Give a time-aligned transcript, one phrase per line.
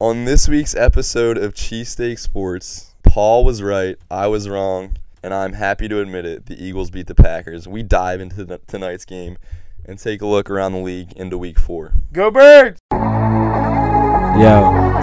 [0.00, 5.52] On this week's episode of Cheesesteak Sports, Paul was right, I was wrong, and I'm
[5.52, 6.46] happy to admit it.
[6.46, 7.68] The Eagles beat the Packers.
[7.68, 9.38] We dive into the, tonight's game
[9.86, 11.92] and take a look around the league into week four.
[12.12, 12.80] Go Birds!
[12.90, 12.98] Yo,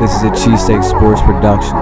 [0.02, 1.78] this is a Cheesesteak Sports production.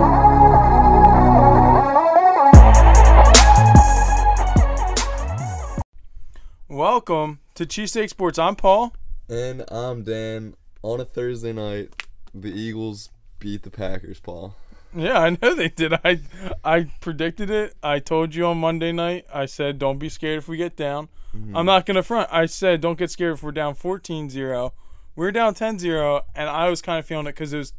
[6.68, 8.38] Welcome to Cheesesteak Sports.
[8.38, 8.94] I'm Paul.
[9.28, 10.54] And I'm Dan.
[10.84, 11.92] On a Thursday night,
[12.34, 13.10] the Eagles
[13.40, 14.56] beat the Packers, Paul.
[14.96, 15.94] Yeah, I know they did.
[15.94, 16.20] I
[16.64, 17.76] I predicted it.
[17.84, 19.26] I told you on Monday night.
[19.34, 21.10] I said don't be scared if we get down.
[21.36, 21.56] Mm-hmm.
[21.56, 22.28] I'm not going to front.
[22.32, 24.72] I said don't get scared if we're down 14-0.
[25.16, 27.74] We are down 10-0 and I was kind of feeling it cuz it was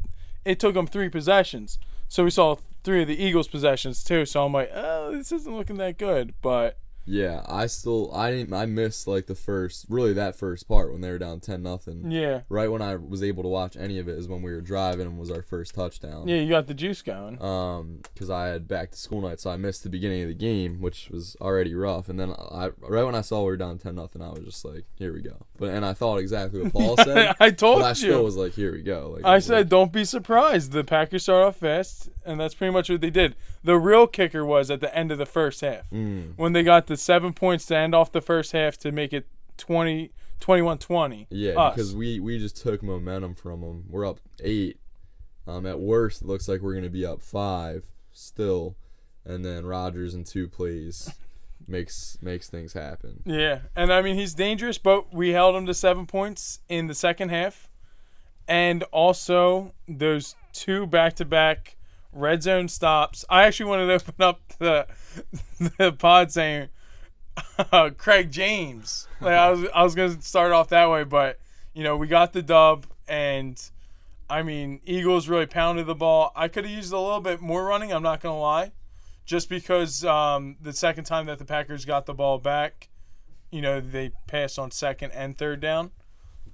[0.44, 1.78] it took them 3 possessions.
[2.06, 4.24] So we saw 3 of the Eagles possessions too.
[4.24, 8.52] So I'm like, "Oh, this isn't looking that good." But Yeah, I still I didn't
[8.52, 12.10] I missed like the first really that first part when they were down ten nothing.
[12.10, 12.42] yeah.
[12.48, 15.06] Right when I was able to watch any of it is when we were driving
[15.06, 16.28] and was our first touchdown.
[16.28, 17.40] Yeah, you got the juice going.
[17.42, 20.34] Um, because I had back to school night, so I missed the beginning of the
[20.34, 22.08] game, which was already rough.
[22.08, 24.64] And then I right when I saw we were down ten nothing, I was just
[24.64, 25.46] like, here we go.
[25.58, 27.34] But and I thought exactly what Paul said.
[27.40, 27.94] I told but I you.
[27.94, 29.14] still was like, here we go.
[29.16, 30.72] Like I said, like, don't be surprised.
[30.72, 33.34] The Packers start off fast, and that's pretty much what they did.
[33.62, 36.86] The real kicker was at the end of the first half mm, when they got
[36.86, 39.26] the seven points to end off the first half to make it
[39.58, 41.26] 20, 21-20.
[41.30, 41.74] yeah, us.
[41.74, 43.84] because we we just took momentum from them.
[43.88, 44.78] We're up eight.
[45.46, 48.76] Um, at worst, it looks like we're gonna be up five still,
[49.24, 51.12] and then Rodgers in two plays
[51.66, 53.22] makes makes things happen.
[53.24, 56.94] Yeah, and I mean he's dangerous, but we held him to seven points in the
[56.94, 57.68] second half,
[58.48, 61.76] and also those two back-to-back
[62.12, 63.24] red zone stops.
[63.28, 64.86] I actually wanted to open up the
[65.78, 66.68] the pod saying
[67.72, 69.08] uh, Craig James.
[69.20, 71.38] Like I was I was gonna start off that way, but
[71.74, 73.60] you know we got the dub, and
[74.28, 76.32] I mean Eagles really pounded the ball.
[76.34, 77.92] I could have used a little bit more running.
[77.92, 78.72] I'm not gonna lie
[79.24, 82.88] just because um, the second time that the Packers got the ball back,
[83.50, 85.92] you know, they passed on second and third down.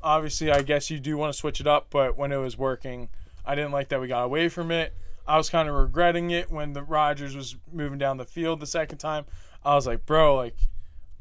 [0.03, 3.09] Obviously, I guess you do want to switch it up, but when it was working,
[3.47, 4.93] I didn't like that we got away from it.
[5.27, 8.67] I was kind of regretting it when the Rodgers was moving down the field the
[8.67, 9.25] second time.
[9.65, 10.57] I was like, bro, like,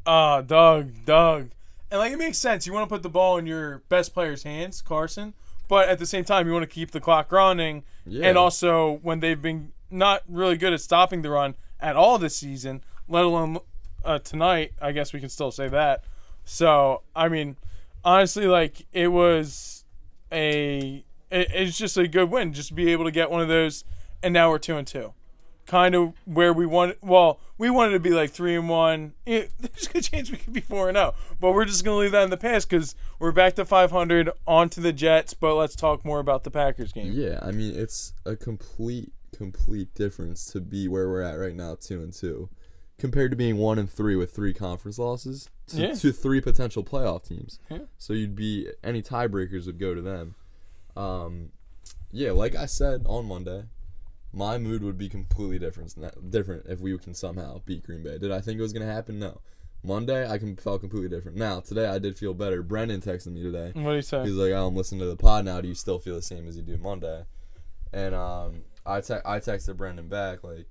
[0.06, 1.50] ah, Doug, Doug.
[1.90, 2.66] And like it makes sense.
[2.66, 5.34] You want to put the ball in your best player's hands, Carson,
[5.68, 7.84] but at the same time you want to keep the clock running.
[8.04, 8.28] Yeah.
[8.28, 12.36] And also when they've been not really good at stopping the run at all this
[12.36, 13.58] season, let alone
[14.04, 16.04] uh, tonight, I guess we can still say that.
[16.44, 17.56] So I mean,
[18.04, 19.84] honestly, like it was
[20.32, 23.48] a it, it's just a good win, just to be able to get one of
[23.48, 23.84] those,
[24.26, 25.12] and now we're two and two,
[25.66, 26.96] kind of where we want.
[27.02, 29.12] Well, we wanted to be like three and one.
[29.24, 31.98] It, there's a good chance we could be four and zero, but we're just gonna
[31.98, 35.32] leave that in the past because we're back to 500 onto the Jets.
[35.32, 37.12] But let's talk more about the Packers game.
[37.12, 41.76] Yeah, I mean it's a complete complete difference to be where we're at right now,
[41.80, 42.48] two and two,
[42.98, 45.92] compared to being one and three with three conference losses to, Yeah.
[45.94, 47.58] to three potential playoff teams.
[47.70, 47.80] Yeah.
[47.98, 50.34] So you'd be any tiebreakers would go to them.
[50.96, 51.50] Um,
[52.10, 53.64] yeah, like I said on Monday,
[54.36, 55.94] my mood would be completely different
[56.30, 58.18] different if we can somehow beat Green Bay.
[58.18, 59.18] Did I think it was gonna happen?
[59.18, 59.40] No.
[59.82, 61.36] Monday I can felt completely different.
[61.36, 62.62] Now today I did feel better.
[62.62, 63.72] Brendan texted me today.
[63.74, 64.22] What do you say?
[64.24, 65.60] He's like, oh, I'm listening to the pod now.
[65.60, 67.24] Do you still feel the same as you do Monday?
[67.92, 70.66] And um, I te- I texted Brendan back like,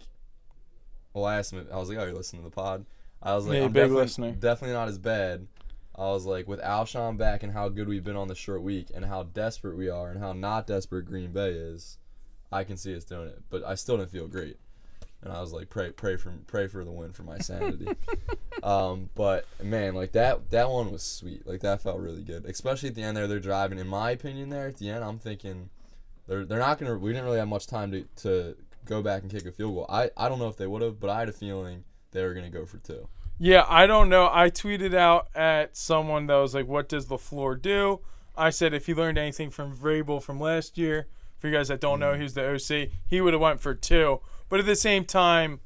[1.13, 1.65] well, I asked him.
[1.73, 2.85] I was like, oh, you're listening to the pod.
[3.23, 4.31] I was like, Yeah, I'm big definitely, listener.
[4.33, 5.47] definitely not as bad.
[5.97, 8.89] I was like, with Alshon back and how good we've been on the short week
[8.93, 11.97] and how desperate we are and how not desperate Green Bay is,
[12.51, 13.41] I can see us doing it.
[13.49, 14.57] But I still didn't feel great.
[15.21, 17.87] And I was like, pray, pray for, pray for the win for my sanity.
[18.63, 21.47] um, but man, like that, that one was sweet.
[21.47, 23.27] Like that felt really good, especially at the end there.
[23.27, 23.79] They're driving.
[23.79, 25.69] In my opinion, there at the end, I'm thinking,
[26.27, 26.97] they're they're not gonna.
[26.97, 28.55] We didn't really have much time to to
[28.85, 29.85] go back and kick a field goal.
[29.89, 32.33] I I don't know if they would have, but I had a feeling they were
[32.33, 33.07] gonna go for two.
[33.37, 34.29] Yeah, I don't know.
[34.31, 38.01] I tweeted out at someone that was like, "What does Lafleur do?"
[38.37, 41.07] I said, if he learned anything from Vrabel from last year,
[41.45, 42.89] for you guys that don't know, he was the OC.
[43.05, 44.19] He would have went for two.
[44.49, 45.59] But at the same time,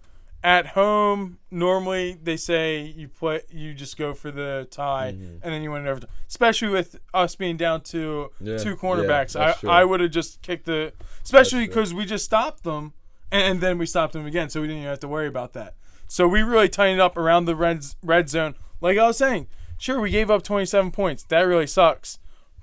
[0.44, 5.64] at home, normally they say you play, you just go for the tie, and then
[5.64, 6.02] you win it over.
[6.28, 9.70] Especially with us being down to Yeah, two cornerbacks, true.
[9.70, 10.92] I I would have just kicked the,
[11.24, 12.92] especially because we just stopped them,
[13.32, 15.54] and, and then we stopped them again, so we didn't even have to worry about
[15.54, 15.76] that.
[16.10, 18.56] So we really tightened up around the red red zone.
[18.82, 21.24] Like I was saying, sure we gave up 27 points.
[21.24, 22.20] That really sucks,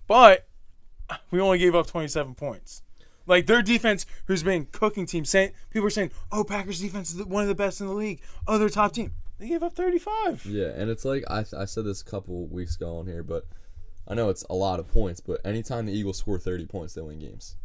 [0.07, 0.47] but
[1.31, 2.83] we only gave up 27 points.
[3.27, 7.25] Like their defense, who's been cooking teams, saying people are saying, "Oh, Packers defense is
[7.25, 8.21] one of the best in the league.
[8.47, 10.47] Oh, they're top team." They gave up 35.
[10.47, 13.45] Yeah, and it's like I, I said this a couple weeks ago on here, but
[14.09, 15.21] I know it's a lot of points.
[15.21, 17.57] But anytime the Eagles score thirty points, they win games.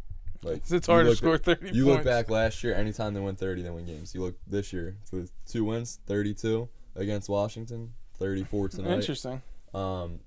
[0.42, 3.36] Like It's hard to score at- 30 You look back last year, anytime they win
[3.36, 4.14] 30, they win games.
[4.14, 8.90] You look this year, with two wins, 32 against Washington, 34 tonight.
[8.94, 9.40] Interesting.
[9.72, 10.18] Um,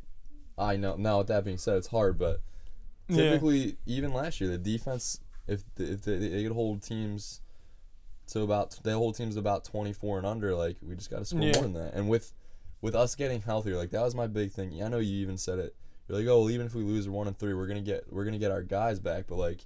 [0.57, 0.95] I know.
[0.95, 2.39] Now, with that being said, it's hard, but
[3.09, 3.17] Yeah.
[3.17, 7.41] typically, even last year, the defense, if if they, they could hold teams
[8.27, 11.41] to about they hold teams about 24 and under, like we just got to score
[11.41, 11.53] Yeah.
[11.53, 11.93] more than that.
[11.93, 12.33] And with
[12.81, 14.81] with us getting healthier, like that was my big thing.
[14.83, 15.75] I know you even said it.
[16.07, 18.25] You're like, oh, well, even if we lose one and three, we're gonna get we're
[18.25, 19.65] gonna get our guys back, but like.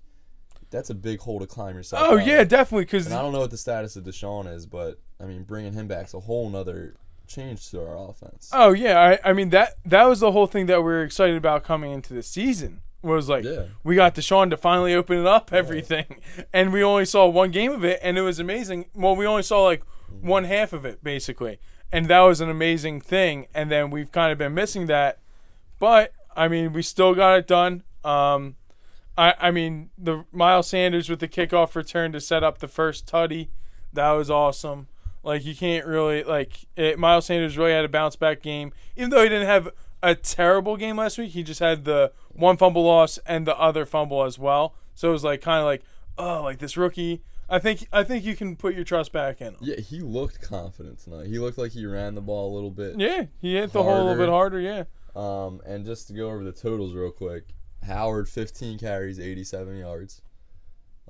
[0.71, 2.03] That's a big hole to climb yourself.
[2.07, 2.47] Oh yeah, of.
[2.47, 2.85] definitely.
[2.85, 5.87] Because I don't know what the status of DeSean is, but I mean, bringing him
[5.87, 6.93] back's a whole nother
[7.25, 8.51] change to our offense.
[8.53, 11.37] oh yeah, I, I mean that that was the whole thing that we were excited
[11.37, 12.81] about coming into the season.
[13.01, 13.65] Was like Yeah.
[13.83, 16.17] we got DeSean to finally open it up everything,
[16.53, 18.85] and we only saw one game of it, and it was amazing.
[18.93, 21.59] Well, we only saw like one half of it basically,
[21.93, 23.47] and that was an amazing thing.
[23.53, 25.19] And then we've kind of been missing that,
[25.79, 27.83] but I mean, we still got it done.
[28.03, 28.55] Um,
[29.17, 33.07] I I mean, the Miles Sanders with the kickoff return to set up the first
[33.07, 33.47] tutty,
[33.93, 34.87] that was awesome.
[35.23, 39.09] Like you can't really like it, Miles Sanders really had a bounce back game, even
[39.09, 39.69] though he didn't have
[40.01, 41.31] a terrible game last week.
[41.31, 44.75] He just had the one fumble loss and the other fumble as well.
[44.95, 45.83] So it was like kind of like
[46.17, 47.21] oh like this rookie.
[47.49, 49.57] I think I think you can put your trust back in him.
[49.61, 51.27] Yeah, he looked confident tonight.
[51.27, 52.99] He looked like he ran the ball a little bit.
[52.99, 54.59] Yeah, he hit the hole a little bit harder.
[54.59, 54.83] Yeah.
[55.15, 60.21] Um, and just to go over the totals real quick, Howard 15 carries, 87 yards,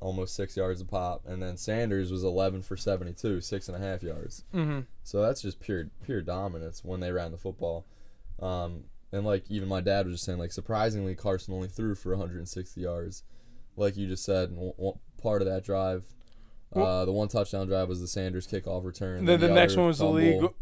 [0.01, 3.85] almost six yards a pop, and then Sanders was 11 for 72, six and a
[3.85, 4.45] half yards.
[4.53, 4.81] Mm-hmm.
[5.03, 7.85] So that's just pure pure dominance when they ran the football.
[8.41, 12.09] Um, and like even my dad was just saying, like surprisingly, Carson only threw for
[12.11, 13.23] 160 yards,
[13.75, 14.49] like you just said.
[14.49, 16.03] And w- part of that drive,
[16.75, 19.25] uh, the one touchdown drive was the Sanders kickoff return.
[19.25, 20.55] Then the next one was fumble- illegal.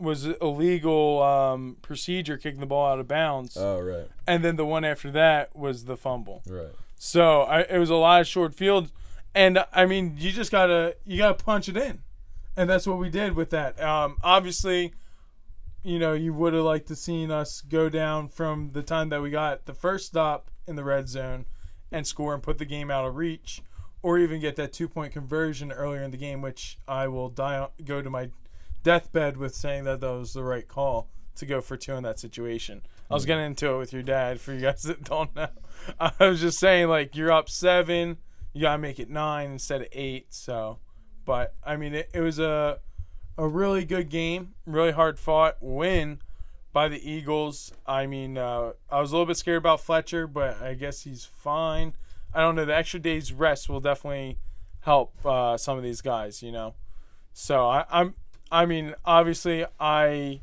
[0.00, 4.64] Was illegal um, procedure kicking the ball out of bounds, Oh right, and then the
[4.64, 6.42] one after that was the fumble.
[6.46, 6.68] right.
[7.00, 8.92] So I, it was a lot of short fields,
[9.34, 11.98] and I mean you just gotta you gotta punch it in,
[12.56, 13.82] and that's what we did with that.
[13.82, 14.94] Um, obviously,
[15.82, 19.22] you know you would have liked to seen us go down from the time that
[19.22, 21.46] we got the first stop in the red zone,
[21.90, 23.62] and score and put the game out of reach,
[24.02, 27.58] or even get that two point conversion earlier in the game, which I will die
[27.58, 28.30] on, go to my
[28.82, 32.18] deathbed with saying that that was the right call to go for two in that
[32.18, 32.82] situation.
[33.10, 33.28] I was mm.
[33.28, 35.48] getting into it with your dad for you guys that don't know.
[35.98, 38.18] I was just saying like you're up seven,
[38.52, 40.34] you gotta make it nine instead of eight.
[40.34, 40.78] So,
[41.24, 42.78] but I mean it, it was a
[43.38, 46.20] a really good game, really hard fought win
[46.72, 47.72] by the Eagles.
[47.86, 51.24] I mean uh, I was a little bit scared about Fletcher, but I guess he's
[51.24, 51.94] fine.
[52.34, 52.64] I don't know.
[52.64, 54.38] The extra day's rest will definitely
[54.80, 56.42] help uh, some of these guys.
[56.42, 56.74] You know,
[57.32, 58.14] so I, I'm.
[58.50, 60.40] I mean, obviously, I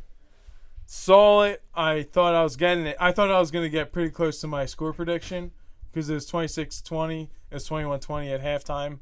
[0.86, 1.62] saw it.
[1.76, 2.98] I thought I was getting it.
[3.00, 5.52] I thought I was going to get pretty close to my score prediction
[5.92, 7.24] because it was 26 20.
[7.24, 9.00] It was 21 20 at halftime.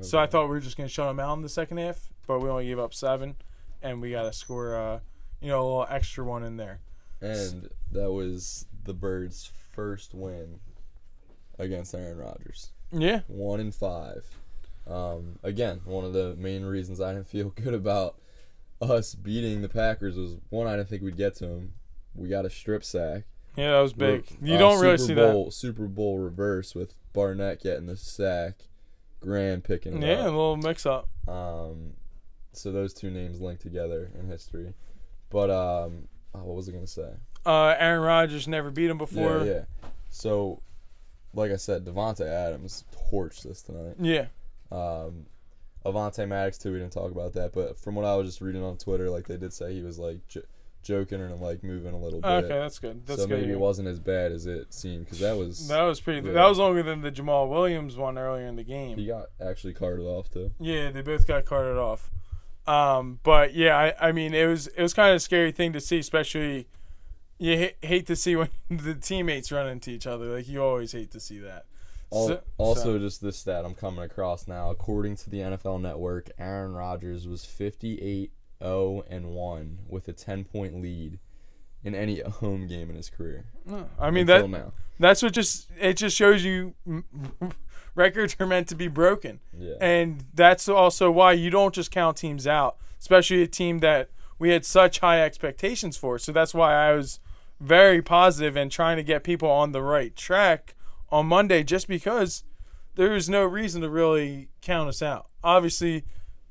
[0.00, 2.08] So I thought we were just going to shut them out in the second half,
[2.26, 3.36] but we only gave up seven,
[3.82, 5.00] and we got to score, uh,
[5.40, 6.80] you know, a little extra one in there.
[7.20, 10.60] And that was the Birds' first win
[11.58, 12.70] against Aaron Rodgers.
[12.90, 13.20] Yeah.
[13.28, 14.26] One in five.
[14.86, 18.16] Um, again, one of the main reasons I didn't feel good about
[18.80, 21.74] us beating the Packers was one, I didn't think we'd get to him.
[22.14, 23.24] We got a strip sack.
[23.56, 24.26] Yeah, that was big.
[24.40, 27.96] Re- You uh, don't really Super see Bowl, Super Bowl reverse with Barnett getting the
[27.96, 28.54] sack,
[29.22, 31.08] Graham picking Yeah, a little mix up.
[31.28, 31.94] Um,
[32.52, 34.74] so those two names linked together in history.
[35.30, 37.08] But um, oh, what was I gonna say?
[37.46, 39.38] Uh, Aaron Rodgers never beat him before.
[39.38, 39.88] Yeah, yeah.
[40.10, 40.60] So,
[41.34, 43.94] like I said, Davante Adams torched this tonight.
[43.98, 44.26] Yeah.
[44.70, 45.26] Um,
[45.84, 46.72] Avonte Maddox too.
[46.72, 49.26] We didn't talk about that, but from what I was just reading on Twitter, like
[49.26, 50.42] they did say he was like j-
[50.82, 52.28] joking and like moving a little bit.
[52.28, 53.06] Okay, that's good.
[53.06, 53.40] That's so good.
[53.40, 56.26] maybe it wasn't as bad as it seemed because that was That was pretty.
[56.26, 56.34] Yeah.
[56.34, 58.96] That was longer than the Jamaal Williams one earlier in the game.
[58.98, 60.52] he got actually carted off too.
[60.60, 62.10] Yeah, they both got carted off.
[62.66, 65.72] Um, but yeah, I, I mean, it was it was kind of a scary thing
[65.72, 66.68] to see, especially
[67.38, 70.26] you ha- hate to see when the teammates run into each other.
[70.26, 71.64] Like you always hate to see that.
[72.12, 74.70] Al- So- also, so- just this stat I'm coming across now.
[74.70, 78.30] According to the NFL Network, Aaron Rodgers was 58
[78.62, 81.18] 0 and 1 with a 10 point lead
[81.84, 83.44] in any home game in his career.
[83.66, 84.72] No, I mean that now.
[84.98, 86.74] that's what just it just shows you
[87.94, 89.40] records are meant to be broken.
[89.56, 89.74] Yeah.
[89.80, 94.50] And that's also why you don't just count teams out, especially a team that we
[94.50, 96.18] had such high expectations for.
[96.18, 97.20] So that's why I was
[97.60, 100.74] very positive and trying to get people on the right track
[101.10, 102.42] on Monday just because
[102.94, 105.28] there is no reason to really count us out.
[105.44, 106.04] Obviously,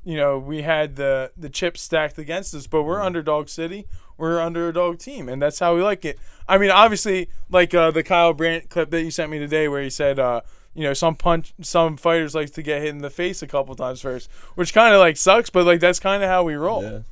[0.04, 3.88] you know, we had the the chips stacked against us, but we're underdog city.
[4.18, 6.20] We're underdog team, and that's how we like it.
[6.48, 9.82] I mean, obviously, like uh, the Kyle Brandt clip that you sent me today, where
[9.82, 10.42] he said uh,
[10.74, 13.76] you know, some punch, some fighters like to get hit in the face a couple
[13.76, 16.84] times first, which kind of like sucks, but like that's kind of how we roll.
[16.84, 16.90] Yeah.
[16.92, 17.04] Like,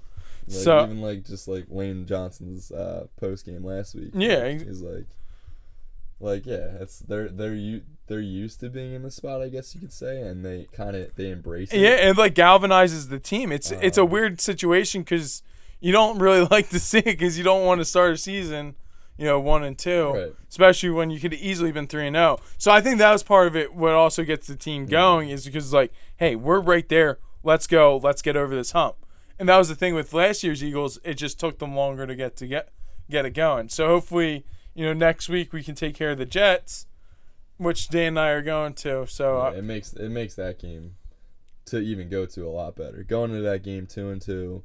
[0.48, 4.12] So- even like just like Lane Johnson's uh, post game last week.
[4.14, 5.06] Yeah, he's like,
[6.20, 9.74] like yeah, it's they're they're you they're used to being in the spot, I guess
[9.76, 11.80] you could say, and they kind of they embrace it.
[11.80, 13.52] Yeah, and like galvanizes the team.
[13.52, 15.44] It's it's a Um, weird situation because
[15.80, 18.76] you don't really like to see it because you don't want to start a season,
[19.18, 20.34] you know, one and two, Right.
[20.50, 22.40] especially when you could have easily been three and zero.
[22.58, 23.74] So I think that was part of it.
[23.74, 24.92] What also gets the team Mm-hmm.
[24.92, 27.20] going is because like, hey, we're right there.
[27.44, 27.98] Let's go.
[27.98, 28.96] Let's get over this hump.
[29.40, 31.00] And that was the thing with last year's Eagles.
[31.06, 32.70] It just took them longer to get to get
[33.10, 33.70] get it going.
[33.70, 36.86] So hopefully, you know, next week we can take care of the Jets,
[37.58, 39.06] which Dan and I are going to.
[39.08, 40.96] So Yeah, uh, it makes it makes that game
[41.66, 43.04] to even go to a lot better.
[43.04, 44.64] Going into that game two and two,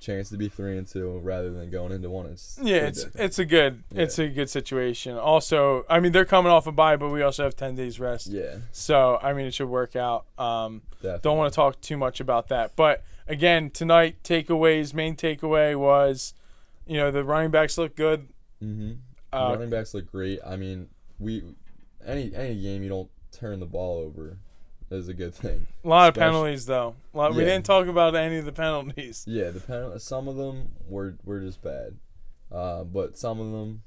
[0.00, 2.26] chance to be three and two rather than going into one.
[2.26, 3.24] It's Yeah, it's different.
[3.24, 5.16] it's a good it's a good situation.
[5.16, 8.26] Also, I mean they're coming off a bye, but we also have ten days rest.
[8.28, 10.26] yeah, So I mean it should work out.
[10.38, 11.20] Um, definitely.
[11.22, 14.92] don't want to talk too much about that, but again tonight takeaways.
[14.94, 16.34] Main takeaway was,
[16.86, 18.28] you know, the running backs look good.
[18.62, 18.92] Mm-hmm.
[19.32, 20.40] Uh, Running backs look great.
[20.44, 21.42] I mean, we
[22.06, 24.38] any any game you don't turn the ball over
[24.90, 25.66] is a good thing.
[25.84, 26.94] a lot of penalties though.
[27.14, 29.24] Lot, We didn't talk about any of the penalties.
[29.26, 31.96] Yeah, the pen, some of them were were just bad,
[32.50, 33.82] uh, but some of them,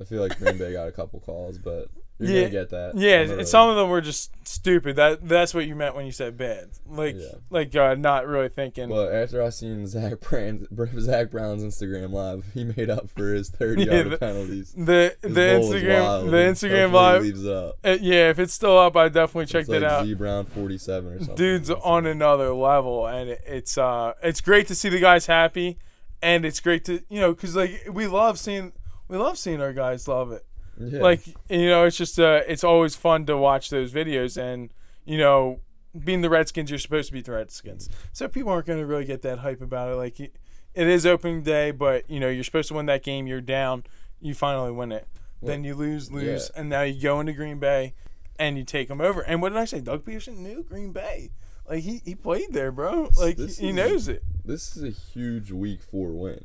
[0.00, 2.40] I feel like Green Bay got a couple calls, but you're Yeah.
[2.42, 2.96] gonna get that.
[2.96, 4.96] Yeah, some of them were just stupid.
[4.96, 6.68] That that's what you meant when you said bad.
[6.86, 7.32] Like Yeah.
[7.50, 8.88] like uh, not really thinking.
[8.90, 10.66] But after I seen Zach Brown,
[11.00, 14.72] Zach Brown's Instagram live, he made up for his 30 Yeah, yard the- penalties.
[14.76, 17.22] the His the Instagram the Instagram live.
[17.22, 17.78] leaves it up.
[17.84, 20.04] Uh, yeah, if it's still up, I definitely checked like it out.
[20.04, 21.34] Z Brown 47 or something.
[21.34, 25.78] Dude's on another level, and it, it's uh, it's great to see the guys happy,
[26.22, 28.72] and it's great to you know, cause like we love seeing
[29.08, 30.44] we love seeing our guys love it.
[30.90, 31.00] Yeah.
[31.02, 34.70] Like you know, it's just uh, it's always fun to watch those videos, and
[35.04, 35.60] you know,
[36.04, 39.04] being the Redskins, you're supposed to be the Redskins, so people aren't going to really
[39.04, 39.96] get that hype about it.
[39.96, 40.32] Like it
[40.74, 43.26] is opening day, but you know, you're supposed to win that game.
[43.26, 43.84] You're down,
[44.20, 45.06] you finally win it.
[45.44, 46.60] Then you lose, lose, Yeah.
[46.60, 47.94] and now you go into Green Bay,
[48.38, 49.20] and you take them over.
[49.22, 49.80] And what did I say?
[49.80, 51.30] Doug Pederson knew Green Bay.
[51.68, 53.08] Like he, he played there, bro.
[53.16, 54.22] Like This he is- knows it.
[54.44, 56.44] this is a huge week four win.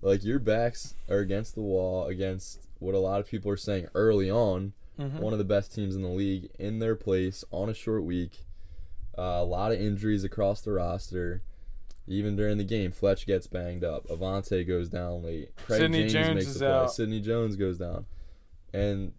[0.00, 3.88] Like your backs are against the wall against what a lot of people are saying
[3.94, 4.72] early on.
[4.98, 5.18] Mm-hmm.
[5.18, 8.44] One of the best teams in the league in their place on a short week.
[9.16, 11.42] Uh, a lot of injuries across the roster.
[12.06, 14.06] Even during the game, Fletch gets banged up.
[14.08, 15.54] Avonte goes down late.
[15.56, 16.68] Craig Sidney James Jones makes is the play.
[16.74, 16.92] out.
[16.92, 18.06] Sidney Jones goes down,
[18.72, 19.12] and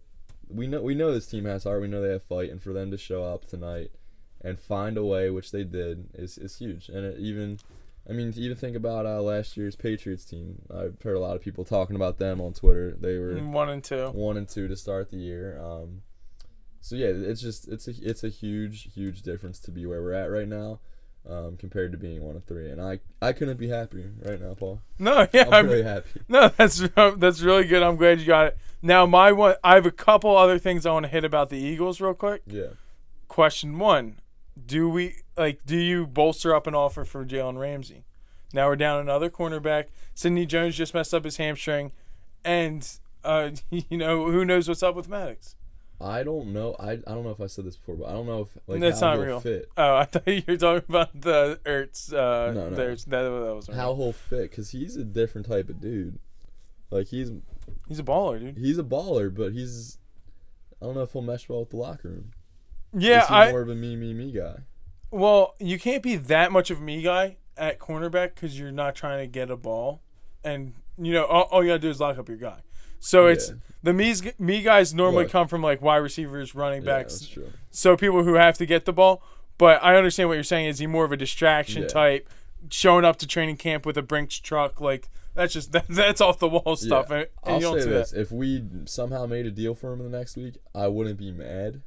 [0.48, 1.80] we know we know this team has heart.
[1.80, 3.92] We know they have fight, and for them to show up tonight
[4.40, 6.88] and find a way, which they did, is is huge.
[6.88, 7.58] And it even,
[8.10, 10.62] I mean, even think about uh, last year's Patriots team.
[10.74, 12.96] I've heard a lot of people talking about them on Twitter.
[12.98, 14.08] They were One and two.
[14.08, 15.60] one and two to start the year.
[15.62, 16.02] Um,
[16.80, 20.14] so yeah, it's just it's a it's a huge huge difference to be where we're
[20.14, 20.80] at right now,
[21.28, 22.70] um, compared to being one and three.
[22.70, 24.80] And I I couldn't be happier right now, Paul.
[24.98, 26.20] No, yeah, I'm I'm, really happy.
[26.28, 26.78] No, that's
[27.16, 27.82] that's really good.
[27.82, 28.58] I'm glad you got it.
[28.82, 31.58] Now, my one, I have a couple other things I want to hit about the
[31.58, 32.42] Eagles real quick.
[32.46, 32.68] Yeah.
[33.28, 34.18] Question one:
[34.66, 35.64] Do we like?
[35.64, 38.04] Do you bolster up an offer for Jalen Ramsey?
[38.52, 39.86] Now we're down another cornerback.
[40.14, 41.92] Sidney Jones just messed up his hamstring,
[42.44, 42.88] and
[43.24, 45.56] uh, you know who knows what's up with Maddox.
[46.02, 46.74] I don't know.
[46.80, 48.80] I, I don't know if I said this before, but I don't know if like
[48.80, 49.40] That's how not real.
[49.40, 49.68] fit.
[49.76, 52.10] Oh, I thought you were talking about the Ertz.
[52.12, 52.74] Uh, No, no.
[52.76, 56.18] There's, that, that was How he'll fit because he's a different type of dude.
[56.90, 57.30] Like he's
[57.86, 58.56] he's a baller, dude.
[58.56, 59.98] he's a baller, but he's
[60.80, 62.30] I don't know if he'll mesh well with the locker room.
[62.92, 64.60] Yeah, I more of a me me me guy.
[65.10, 68.94] Well, you can't be that much of a me guy at cornerback because you're not
[68.94, 70.02] trying to get a ball,
[70.44, 72.58] and you know all, all you gotta do is lock up your guy.
[72.98, 75.32] So it's the me's, me guys normally Look.
[75.32, 77.50] come from like wide receivers, running Yeah, backs, that's true.
[77.70, 79.22] so people who have to get the ball.
[79.56, 80.66] But I understand what you're saying.
[80.66, 81.88] Is he more of a distraction Yeah.
[81.88, 82.28] type,
[82.70, 84.80] showing up to training camp with a Brinks truck?
[84.80, 87.06] Like that's just that, that's off the wall stuff.
[87.10, 87.16] Yeah.
[87.16, 88.20] And, and I'll say this: that.
[88.20, 91.30] if we somehow made a deal for him in the next week, I wouldn't be
[91.30, 91.82] mad.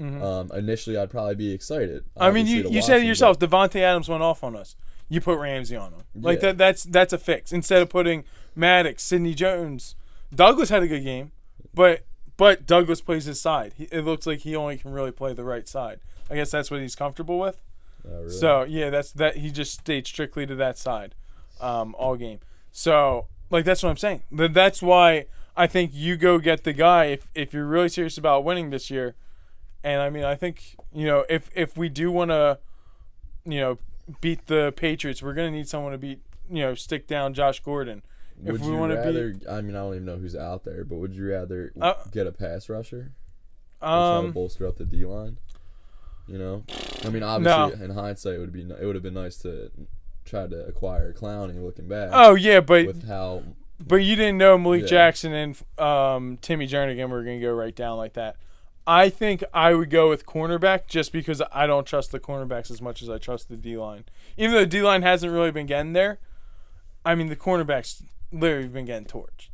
[0.00, 0.22] Mhm.
[0.22, 2.04] Um, initially, I'd probably be excited.
[2.16, 3.38] I mean, you, you said it yourself.
[3.38, 4.76] Davante Adams went off on us.
[5.08, 6.02] You put Ramsey on him.
[6.14, 6.48] Like Yeah.
[6.48, 6.58] that.
[6.58, 7.52] That's that's a fix.
[7.52, 8.24] Instead of putting
[8.54, 9.94] Maddox, Sidney Jones,
[10.34, 11.32] Douglas had a good game,
[11.72, 12.04] but
[12.36, 13.72] but Douglas plays his side.
[13.78, 16.00] He, it looks like he only can really play the right side.
[16.30, 17.62] I guess that's what he's comfortable with.
[18.06, 18.30] Oh, really?
[18.30, 19.36] So yeah, that's that.
[19.36, 21.14] He just stayed strictly to that side,
[21.60, 22.40] um, all game.
[22.72, 24.24] So like that's what I'm saying.
[24.36, 25.26] Th- That's why
[25.56, 28.90] I think you go get the guy if if you're really serious about winning this
[28.90, 29.14] year.
[29.86, 32.58] And I mean, I think you know if if we do want to,
[33.44, 33.78] you know,
[34.20, 36.20] beat the Patriots, we're gonna need someone to beat.
[36.50, 38.02] You know, stick down Josh Gordon.
[38.42, 39.34] would if we you wanna be- rather?
[39.48, 42.26] I mean, I don't even know who's out there, but would you rather Uh, get
[42.26, 43.12] a pass rusher?
[43.80, 45.36] Or try to Um, bolster up the D line.
[46.26, 46.64] You know,
[47.04, 49.70] I mean, obviously, in hindsight, it would be it would have been nice to
[50.24, 51.62] try to acquire Clowney.
[51.62, 53.44] Looking back, oh yeah, but with how
[53.78, 54.88] but you didn't know Malik Yeah.
[54.88, 58.34] Jackson and um, Timmy Jernigan were going to go right down like that.
[58.86, 62.80] I think I would go with cornerback just because I don't trust the cornerbacks as
[62.80, 64.04] much as I trust the D line.
[64.36, 66.18] Even though the D line hasn't really been getting there,
[67.04, 68.02] I mean the cornerbacks
[68.32, 69.48] literally been getting torched.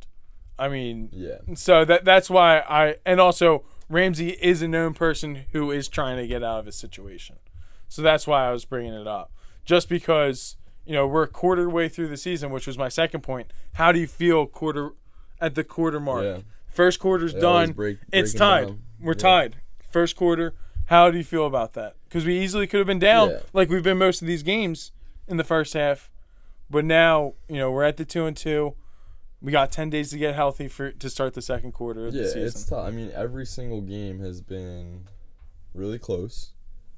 [0.59, 5.45] I mean, yeah, so that that's why I and also Ramsey is a known person
[5.51, 7.37] who is trying to get out of his situation.
[7.89, 9.31] So that's why I was bringing it up.
[9.65, 13.21] Just because, you know, we're a quarter way through the season, which was my second
[13.21, 13.51] point.
[13.73, 14.91] How do you feel quarter
[15.39, 16.23] at the quarter mark?
[16.23, 16.37] Yeah.
[16.73, 17.71] First quarter's They done.
[17.71, 18.65] break- it's tied.
[18.67, 18.79] down.
[18.99, 19.17] We're Yeah.
[19.19, 19.55] tied.
[19.91, 20.53] First quarter.
[20.87, 21.95] How do you feel about that?
[22.05, 23.39] Because we easily could have been down Yeah.
[23.53, 24.91] like we've been most of these games
[25.27, 26.09] in the first half.
[26.69, 28.75] But now, you know, we're at the two and two.
[29.41, 32.23] We got ten days to get healthy for to start the second quarter of yeah,
[32.23, 32.43] the season.
[32.43, 32.85] it's tough.
[32.87, 35.07] I mean, every single game has been
[35.73, 36.51] really close.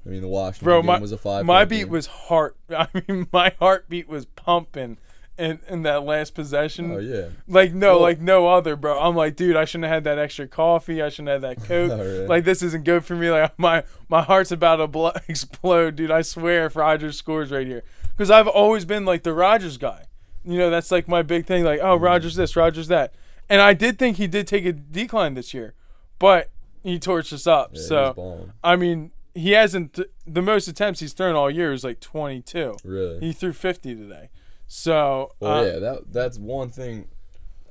[0.04, 1.44] I mean, the Washington Bro, game my was a five.
[1.44, 1.88] my beat game.
[1.90, 2.56] was heart.
[2.70, 4.98] I mean, my heartbeat was pumping
[5.38, 6.92] in in that last possession.
[6.92, 8.98] Oh yeah, Like no, Well- like no other, bro.
[8.98, 11.02] I'm like, dude, I shouldn't have had that extra coffee.
[11.02, 11.90] I shouldn't have that coke.
[11.92, 12.26] Oh?
[12.28, 13.30] Like this isn't good for me.
[13.30, 16.10] Like my my heart's about to blo- explode, dude.
[16.10, 17.82] I swear if Rodgers scores right here,
[18.16, 20.04] because I've always been like the Rodgers guy.
[20.44, 21.64] You know, that's like my big thing.
[21.64, 22.04] Like, oh, mm-hmm.
[22.04, 23.12] Rodgers this, Rodgers that,
[23.48, 25.74] and I did think he did take a decline this year,
[26.18, 26.50] but
[26.84, 27.70] he torched us up.
[27.74, 28.50] yeah so.
[28.62, 29.98] I mean, he hasn't.
[30.24, 32.76] The most attempts he's thrown all year is like 22.
[32.84, 33.18] really.
[33.20, 34.30] He threw 50 today.
[34.66, 37.08] So Well, uh, yeah, that that's one thing.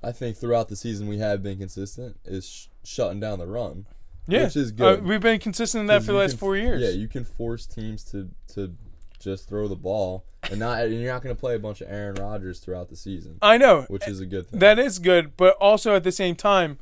[0.03, 3.87] I think throughout the season we have been consistent is sh- shutting down the run.
[4.27, 5.03] yeah, which is Uh, good.
[5.05, 6.81] we've been consistent in that for the last can- four years.
[6.81, 8.73] Yeah, you can force teams to to
[9.19, 11.87] just throw the ball and not and you're not going to play a bunch of
[11.89, 13.83] Aaron Rodgers throughout the season, I know.
[13.83, 14.59] which is a good thing.
[14.59, 16.77] That is good, but also at the same time,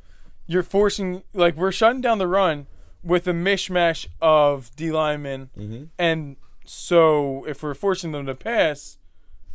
[0.46, 2.66] you're forcing like we're shutting down the run
[3.02, 8.98] with a mishmash of D linemen, hmm and so if we're forcing them to pass,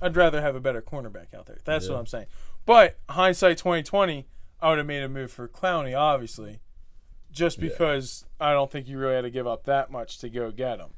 [0.01, 1.57] I'd rather have a better cornerback out there.
[1.65, 1.93] That's Yeah.
[1.93, 2.27] what I'm saying.
[2.65, 4.27] But hindsight 2020,
[4.61, 6.59] I would have made a move for Clowney, obviously,
[7.31, 7.69] just Yeah.
[7.69, 10.79] because I don't think you really had to give up that much to go get
[10.79, 10.91] him.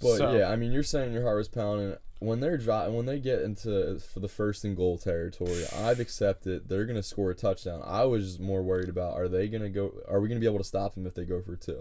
[0.00, 3.06] But So- yeah, I mean, you're saying your heart was pounding when they're dri- when
[3.06, 5.64] they get into for the first and goal territory.
[5.76, 7.80] I've accepted they're going to score a touchdown.
[7.84, 9.92] I was more worried about are they going to go?
[10.08, 11.72] Are we going to be able to stop them if they go for 2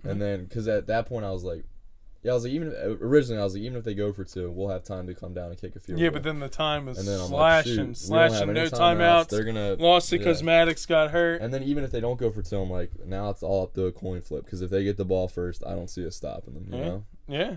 [0.00, 0.08] Mm-hmm.
[0.10, 1.64] And then because at that point I was like,
[2.26, 4.24] yeah, I was like even if, originally I was like even if they go for
[4.24, 6.14] two, we'll have time to come down and kick a field Yeah, goal.
[6.14, 8.70] but then the time was and then I'm like, slashing, we slashing, no timeouts.
[8.70, 9.28] timeouts.
[9.28, 10.24] They're gonna Lost it yeah.
[10.24, 11.40] because Maddox got hurt.
[11.40, 13.74] And then even if they don't go for two, I'm like, now it's all up
[13.74, 16.16] to a coin flip because if they get the ball first, I don't see us
[16.16, 16.66] stopping them.
[16.70, 16.84] You Yeah.
[16.88, 17.04] know.
[17.28, 17.56] Yeah.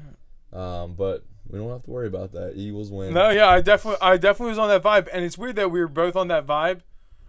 [0.84, 2.54] Um, but we don't have to worry about that.
[2.56, 3.14] Eagles win.
[3.14, 5.80] No, yeah, I definitely, I definitely was on that vibe, and it's weird that we
[5.80, 6.82] were both on that vibe.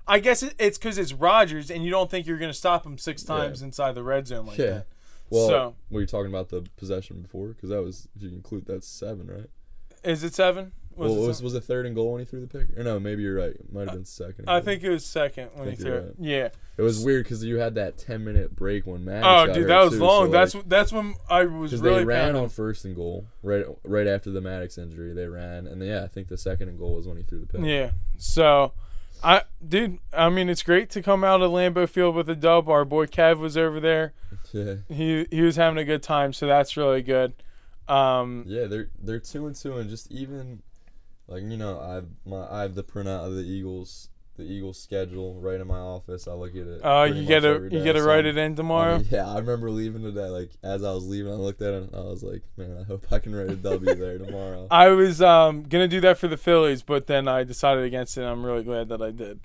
[0.06, 2.84] I guess it, it's because it's Rodgers, and you don't think you're going to stop
[2.84, 3.36] him six Yeah.
[3.36, 4.66] times inside the red zone like Yeah.
[4.70, 4.86] that.
[5.30, 7.48] Well, So- were you talking about the possession before?
[7.48, 9.48] Because that was, if you include, that's seven, right?
[10.04, 10.72] Is it seven?
[10.96, 11.44] Was well, it was, seven?
[11.44, 12.76] was it third and goal when he threw the pick?
[12.76, 13.50] Or no, maybe you're right.
[13.54, 14.50] It might have been second.
[14.50, 16.00] I think it was second when he threw it.
[16.04, 16.14] right.
[16.18, 16.48] Yeah.
[16.76, 19.82] it was weird because you had that ten minute break when Maddox Oh, dude, that
[19.84, 20.26] was too, long.
[20.26, 23.26] so, that's like, that's when I was because really they ran on first and goal
[23.42, 25.12] right right after the Maddox injury.
[25.14, 27.46] They ran, and yeah, I think the second and goal was when he threw the
[27.46, 27.60] pick.
[27.64, 27.92] Yeah.
[28.16, 28.72] So,
[29.22, 32.68] I, dude, I mean, it's great to come out of Lambeau Field with a dub.
[32.68, 34.14] Our boy Kev was over there.
[34.52, 37.34] Yeah, He he was having a good time, so that's really good.
[37.86, 40.62] Um, yeah, they're they're two and two, and just even
[41.28, 44.08] like you know, I've my I have the printout of the Eagles
[44.40, 46.26] the Eagles schedule right in my office.
[46.26, 46.84] I look at it.
[46.84, 48.96] uh, you to you get to so write it in tomorrow.
[48.96, 50.26] I mean, yeah, I remember leaving today.
[50.26, 52.84] Like as I was leaving, I looked at it and I was like, man, I
[52.84, 54.66] hope I can write a W there tomorrow.
[54.70, 58.22] I was um, gonna do that for the Phillies, but then I decided against it.
[58.22, 59.40] and I'm really glad that I did.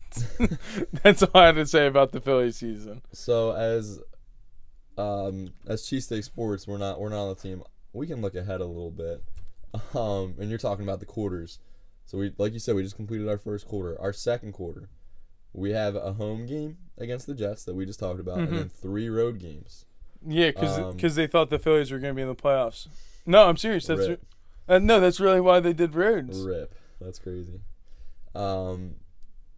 [1.03, 3.01] That's all I had to say about the Phillies season.
[3.11, 3.99] So as
[4.97, 7.63] um as cheesesteak sports, we're not we're not on the team.
[7.93, 9.23] We can look ahead a little bit.
[9.93, 11.59] Um, and you're talking about the quarters.
[12.05, 13.99] So we like you said, we just completed our first quarter.
[13.99, 14.89] Our second quarter,
[15.53, 18.47] we have a home game against the Jets that we just talked about, Mhm.
[18.47, 19.85] and then three road games.
[20.25, 22.87] Yeah, because Um, they thought the Phillies were gonna be in the playoffs.
[23.25, 23.87] No, I'm serious.
[23.87, 24.17] That's re-
[24.67, 26.39] uh, no, that's really why they did roads.
[26.41, 26.73] Rip.
[27.01, 27.61] That's crazy.
[28.33, 28.95] Um,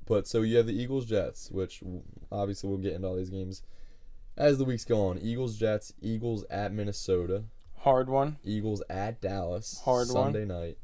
[0.06, 1.84] but so you have the Eagles Jets, which
[2.32, 3.62] obviously we'll get into all these games
[4.38, 5.18] as the weeks go on.
[5.20, 7.44] Eagles Jets, Eagles at Minnesota,
[7.80, 8.38] Hard one.
[8.44, 10.34] Eagles at Dallas Hard one.
[10.34, 10.78] Sunday night,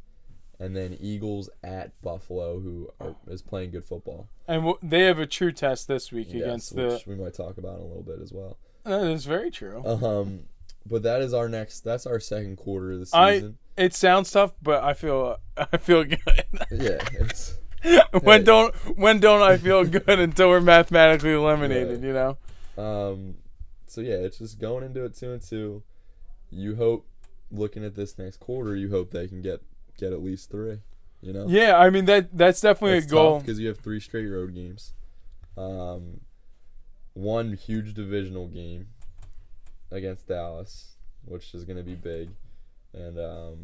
[0.60, 4.28] and then Eagles at Buffalo, who are, is playing good football.
[4.48, 7.10] And w- they have a true test this week Yes, against which the.
[7.10, 8.58] we might talk about in a little bit as well.
[8.84, 9.84] That is very true.
[9.86, 10.42] Um,
[10.86, 11.82] but that is our next.
[11.82, 13.58] That's our second quarter of the I- season.
[13.76, 16.20] It sounds tough, but I feel I feel good.
[16.72, 17.58] yeah, it's
[18.22, 18.44] when Hey.
[18.46, 22.02] don't when don't I feel good until we're mathematically eliminated?
[22.02, 22.08] Right.
[22.08, 22.38] You know.
[22.78, 23.36] Um,
[23.88, 25.82] so yeah, it's just going into it two and two.
[26.52, 27.08] You hope,
[27.52, 29.62] looking at this next quarter, you hope they can get
[29.98, 30.80] get at least three.
[31.22, 31.46] You know.
[31.48, 33.40] Yeah, I mean that that's definitely It's a goal.
[33.40, 34.94] because you have three straight road games.
[35.58, 36.22] Um,
[37.14, 38.88] one huge divisional game
[39.92, 42.32] against Dallas, which is going to be big,
[42.94, 43.58] and um,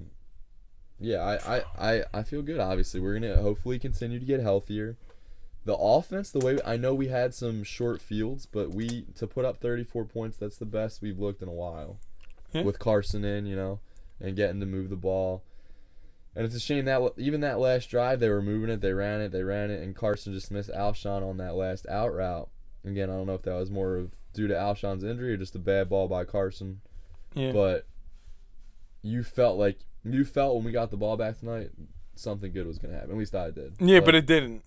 [1.00, 2.60] yeah, I, I, I, I feel good.
[2.60, 4.98] Obviously, we're gonna hopefully continue to get healthier.
[5.65, 9.46] The offense, the way I know we had some short fields, but we to put
[9.46, 11.98] up 34 points, that's the best we've looked in a while.
[12.54, 12.63] Yeah.
[12.63, 13.80] With Carson in, you know,
[14.20, 15.44] and getting to move the ball.
[16.36, 19.20] And it's a shame that even that last drive, they were moving it, they ran
[19.20, 22.50] it, they ran it, and Carson just missed Alshon on that last out route.
[22.86, 25.56] Again, I don't know if that was more of due to Alshon's injury or just
[25.56, 26.82] a bad ball by Carson.
[27.34, 27.52] Yeah.
[27.52, 27.86] But
[29.02, 31.72] you felt like you felt when we got the ball back tonight,
[32.15, 33.12] something good was gonna happen.
[33.12, 33.74] At least I did.
[33.80, 34.63] yeah, but it didn't.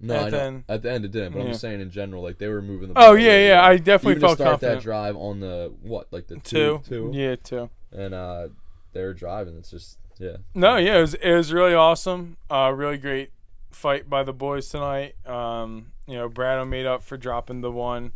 [0.00, 1.32] no, at the at the end it didn't.
[1.32, 3.04] But I'm just saying in general, like they were moving the ball.
[3.10, 3.60] Oh yeah, really yeah.
[3.62, 3.70] well.
[3.72, 4.78] I definitely Even to start confident.
[4.78, 6.82] that drive on the what, like the two.
[6.88, 7.68] two, two, Yeah, two.
[7.92, 8.48] and uh,
[8.92, 9.56] they were driving.
[9.58, 10.36] It's just yeah.
[10.54, 12.36] No, yeah, it was it was really awesome.
[12.50, 13.30] Uh, really great
[13.70, 15.14] fight by the boys tonight.
[15.26, 18.12] Um, you know, Brad made up for dropping the one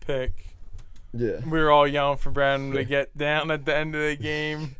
[0.00, 0.46] pick.
[1.14, 1.40] Yeah.
[1.44, 4.76] We were all yelling for Brad to get down at the end of the game.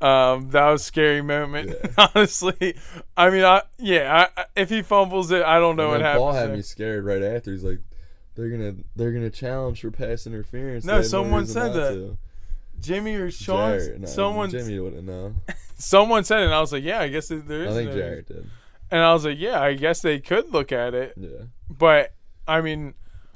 [0.00, 2.76] Um, that was a scary moment, honestly.
[3.16, 6.08] I mean, I yeah, I, I- if he fumbles it, I don't know And what
[6.08, 6.56] then Paul had there.
[6.56, 7.50] me scared right after.
[7.52, 7.80] He's like,
[8.36, 10.84] they're gonna they're gonna challenge for pass interference.
[10.84, 11.90] No, They someone reason said that.
[11.94, 12.18] to."
[12.80, 15.34] Jimmy or Sean, Jarrett, no, someone, Jimmy wouldn't know.
[15.78, 17.70] Someone said it, and I was like, yeah, I guess there is.
[17.70, 18.50] I think Jarrett did.
[18.90, 21.14] And I was like, yeah, I guess they could look at it.
[21.16, 21.44] Yeah.
[21.70, 22.14] But
[22.46, 22.94] I mean,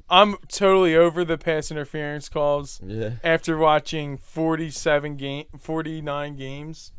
[0.08, 3.12] I'm totally over the pass interference calls Yeah.
[3.22, 6.92] after watching 47 game 49 games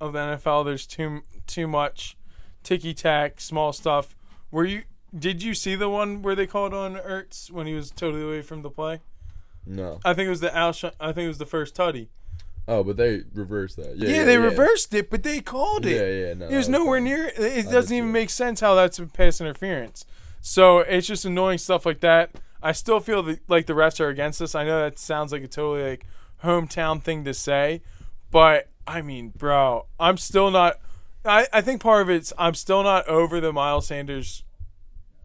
[0.00, 0.64] of the NFL.
[0.64, 2.16] There's too too much
[2.62, 4.16] ticky tack, small stuff.
[4.50, 4.82] Were you
[5.16, 8.42] did you see the one where they called on Ertz when he was totally away
[8.42, 9.00] from the play?
[9.66, 10.00] No.
[10.04, 10.70] I think it was the Al.
[11.00, 12.08] I think it was the first tutty.
[12.70, 13.96] Oh, but they reversed that.
[13.96, 14.08] Yeah.
[14.08, 14.44] Yeah, yeah they yeah.
[14.44, 15.96] reversed it, but they called it.
[15.96, 16.46] Yeah, yeah, no.
[16.46, 17.32] It was nowhere near.
[17.36, 20.06] It doesn't even make sense how that's a pass interference.
[20.40, 22.30] So it's just annoying stuff like that.
[22.62, 24.54] I still feel that, like the refs are against us.
[24.54, 26.06] I know that sounds like a totally like
[26.44, 27.82] hometown thing to say,
[28.30, 30.78] but I mean, bro, I'm still not.
[31.24, 34.44] I, I think part of it's I'm still not over the Miles Sanders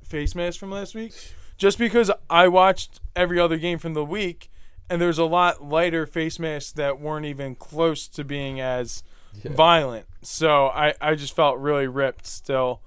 [0.03, 1.13] face mask from last week,
[1.58, 4.49] just because I watched every other game from the week,
[4.89, 9.04] and there's a lot lighter face masks that weren't even close to being as
[9.43, 10.06] violent.
[10.21, 12.82] So I, I just felt really ripped still,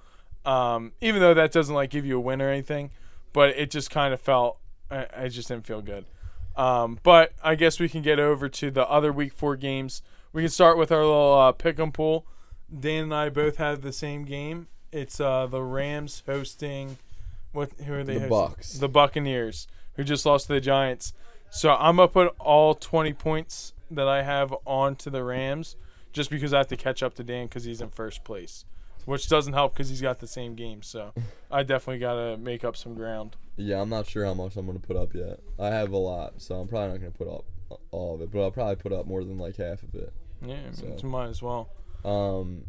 [0.45, 2.91] um, even though that doesn't like give you a win or anything,
[3.33, 4.59] but it just kind of felt
[4.91, 6.05] I, I just didn't feel good.
[6.57, 10.03] Um, but I guess we can get over to the other week four games.
[10.33, 12.27] We can start with our little uh, pick 'em pool.
[12.69, 14.67] Dan and I both have the same game.
[14.91, 16.99] It's uh, the Rams hosting
[17.53, 17.73] what?
[17.87, 18.15] Who are they?
[18.15, 18.29] The hosting?
[18.29, 18.73] Bucks.
[18.75, 21.13] The Buccaneers, who just lost to the Giants.
[21.51, 25.77] So I'm gonna put all 20 points that I have onto the Rams,
[26.13, 28.65] just because I have to catch up to Dan because he's in first place,
[29.07, 30.83] which doesn't help because he's got the same game.
[30.83, 31.13] So
[31.51, 33.37] I definitely gotta make up some ground.
[33.57, 35.41] Yeah, I'm not sure how much I'm gonna put up yet.
[35.59, 37.45] I have a lot, so I'm probably not gonna put up
[37.91, 40.13] all of it, but I'll probably put up more than like half of it.
[40.45, 41.71] Yeah, So- mine as well.
[42.05, 42.67] Um,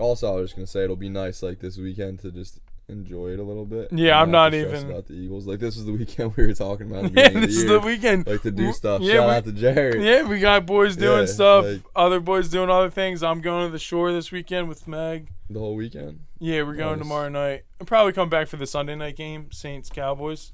[0.00, 3.28] also, I was just gonna say it'll be nice like this weekend to just enjoy
[3.32, 3.88] it a little bit.
[3.92, 5.46] Yeah, I'm not even- about the Eagles.
[5.46, 7.10] Like this was the weekend we were talking about.
[7.14, 8.26] Yeah, this the is the weekend.
[8.26, 9.02] Like to do stuff.
[9.02, 10.02] yeah, Shout we- out to Jared.
[10.02, 11.64] Yeah, we got boys doing Yeah, stuff.
[11.64, 13.22] like- other boys doing other things.
[13.22, 15.30] I'm going to the shore this weekend with Meg.
[15.50, 16.20] The whole weekend.
[16.38, 17.06] Yeah, we're going Nice.
[17.06, 17.64] tomorrow night.
[17.80, 20.52] I'll probably come back for the Sunday night game, Saints Cowboys.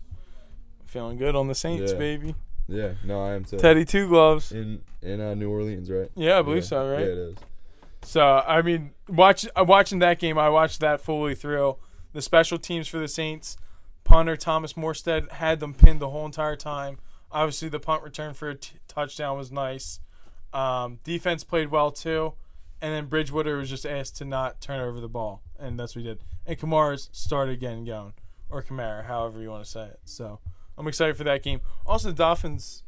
[0.87, 1.99] Feeling good on the Saints, Yeah.
[1.99, 2.35] baby.
[2.69, 3.59] Yeah, no, I am too.
[3.59, 4.51] Teddy two gloves.
[4.53, 6.09] in in uh, New Orleans, right?
[6.15, 6.69] Yeah, I believe Yeah.
[6.69, 7.01] so, right?
[7.01, 7.37] Yeah, it is.
[8.03, 10.39] So I mean, watch uh, watching that game.
[10.39, 11.77] I watched that fully through.
[12.15, 13.59] The special teams for the Saints,
[14.05, 16.99] punter Thomas Morstead had them pinned the whole entire time.
[17.31, 20.01] Obviously, the punt return for a t- touchdown was nice.
[20.53, 22.35] Um, defense played well too,
[22.81, 26.03] and then Bridgewater was just asked to not turn over the ball, and that's what
[26.03, 26.21] he did.
[26.47, 28.13] And Kamara's started again going,
[28.49, 29.99] or Kamara, however you want to say it.
[30.05, 30.39] So
[30.79, 31.61] I'm excited for that game.
[31.85, 32.85] Also, the Dolphins,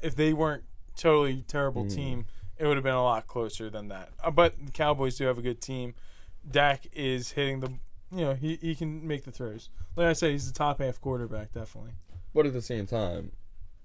[0.00, 0.62] if they weren't
[0.96, 1.94] totally terrible Mm.
[1.94, 2.26] team,
[2.58, 4.10] it would have been a lot closer than that.
[4.22, 5.94] Uh, but the Cowboys do have a good team.
[6.48, 7.72] Dak is hitting the,
[8.12, 9.70] you know, he, he can make the throws.
[9.96, 11.92] Like I said, he's the top half quarterback, definitely.
[12.34, 13.32] But at the same time,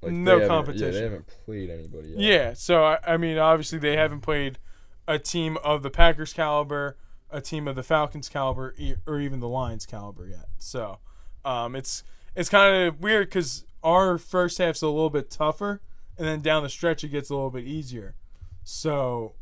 [0.02, 0.88] like, No competition.
[0.88, 2.20] Yeah, they haven't played anybody yet.
[2.20, 2.54] Yeah.
[2.54, 4.60] So I, I mean, obviously they haven't played
[5.08, 6.98] a team of the Packers caliber,
[7.32, 10.46] a team of the Falcons caliber, e- or even the Lions caliber yet.
[10.58, 11.00] So
[11.46, 12.04] um, it's
[12.36, 15.82] it's kind of weird because our first half's a little bit tougher,
[16.18, 18.16] and then down the stretch it gets a little bit easier.
[18.64, 19.34] So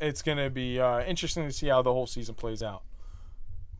[0.00, 2.82] it's gonna be uh, interesting to see how the whole season plays out.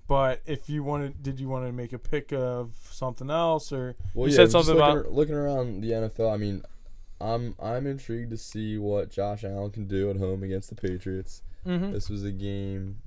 [0.09, 3.97] But if you wanted, did you want to make a pick of something else, or
[4.15, 6.33] Well, you yeah, said something looking, about looking around the NFL.
[6.33, 6.63] I mean,
[7.21, 11.43] I'm I'm intrigued to see what Josh Allen can do at home against the Patriots.
[11.67, 11.93] Mm-hmm.
[11.93, 12.99] This was a game.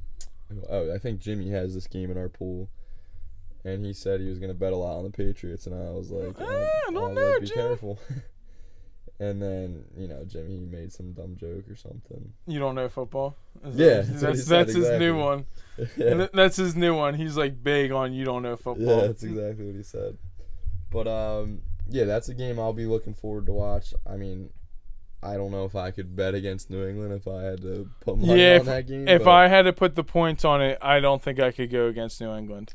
[0.69, 2.69] Oh, I think Jimmy has this game in our pool,
[3.63, 6.11] and he said he was gonna bet a lot on the Patriots, and I was
[6.11, 7.99] like, uh, I don't was know, like, be Jim." careful.
[9.19, 12.33] and then you know Jimmy made some dumb joke or something.
[12.47, 13.35] You don't know football.
[13.65, 15.45] Is Yeah, that- that's that's that's, said, his new one.
[15.97, 17.13] yeah, Th- That's his new one.
[17.15, 18.85] He's like big on you don't know football.
[19.01, 20.17] yeah, that's exactly what he said.
[20.91, 23.93] But um, yeah, that's a game I'll be looking forward to watch.
[24.05, 24.49] I mean,
[25.21, 28.17] I don't know if I could bet against New England if I had to put
[28.17, 29.07] money Yeah, on if- that game.
[29.07, 31.87] If I had to put the points on it, I don't think I could go
[31.87, 32.73] against New England.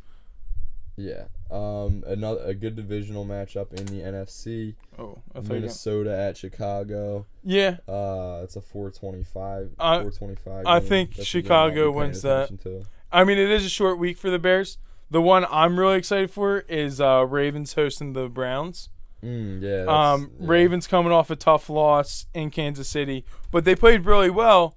[0.97, 1.25] Yeah.
[1.51, 4.75] Um, another a good divisional matchup in the NFC.
[4.99, 5.61] Oh, I thought you.
[5.61, 7.27] Minnesota at Chicago.
[7.43, 9.71] Yeah, Uh, it's a 425.
[9.79, 10.67] I- 425.
[10.67, 10.89] I game.
[10.89, 12.61] think That's Chicago I'll be paying wins that.
[12.63, 12.85] to.
[13.13, 14.79] I mean it is a short week for the Bears.
[15.11, 18.89] The one I'm really excited for is uh, Ravens hosting the Browns.
[19.23, 19.85] Mm, yeah.
[20.13, 20.47] Um, yeah.
[20.49, 24.77] Ravens coming off a tough loss in Kansas City, but they played really well.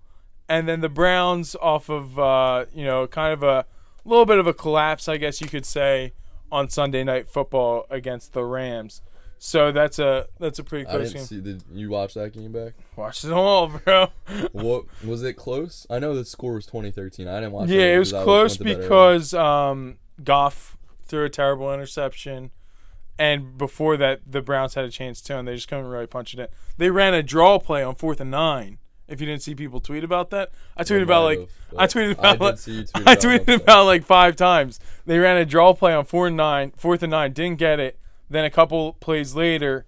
[0.49, 3.65] And then the Browns off of uh, you know kind of a
[4.09, 6.13] little bit of a collapse, I guess you could say,
[6.51, 9.01] on Sunday Night Football against the Rams.
[9.39, 11.25] So that's a that's a pretty I close didn't game.
[11.27, 11.41] see.
[11.41, 12.73] Did you watch that game back?
[12.95, 14.07] Watch it all, bro.
[14.51, 15.85] what was it close?
[15.89, 17.27] I know the score was 2013.
[17.27, 17.69] I didn't watch.
[17.69, 18.83] yeah, it was close went to bed early.
[18.83, 22.49] because um, Goff threw a terrible interception,
[23.19, 26.33] and before that, the Browns had a chance too, and they just couldn't really punch
[26.33, 26.47] it in.
[26.77, 28.79] They ran a draw play on fourth and nine.
[29.07, 32.11] If you didn't see people tweet about that, I tweeted about like have, I tweeted
[32.17, 33.61] about did like, tweet I about tweeted that.
[33.61, 34.79] about like five times.
[35.05, 37.97] They ran a draw play on four and nine, fourth and nine, didn't get it.
[38.29, 39.85] Then a couple plays later,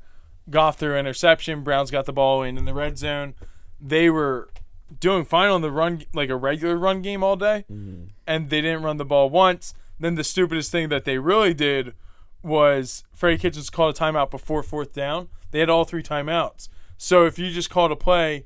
[0.50, 1.64] Goff threw an interception.
[1.64, 3.36] Browns got the ball in in the red zone.
[3.82, 4.50] They were
[5.00, 8.08] doing fine on the run, like a regular run game all day, Mhm.
[8.26, 9.74] and they didn't run the ball once.
[10.00, 11.94] Then the stupidest thing that they really did
[12.42, 15.28] was Freddie Kitchens called a timeout before fourth down.
[15.52, 16.70] They had all three timeouts.
[16.98, 18.46] So if you just called a play,